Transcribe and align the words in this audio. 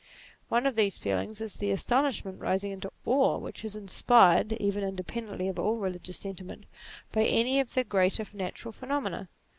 One 0.49 0.65
of 0.65 0.75
these 0.75 0.97
feelings 0.97 1.41
is 1.41 1.57
the 1.57 1.69
astonishment, 1.69 2.39
rising 2.39 2.71
into 2.71 2.91
awe, 3.05 3.37
which 3.37 3.63
is 3.63 3.75
inspired 3.75 4.51
(even 4.53 4.83
independently 4.83 5.47
of 5.47 5.59
all 5.59 5.77
religious 5.77 6.17
sentiment) 6.17 6.65
by 7.11 7.25
any 7.25 7.59
of 7.59 7.75
the 7.75 7.83
greater 7.83 8.25
natural 8.33 8.71
phenomena. 8.71 9.29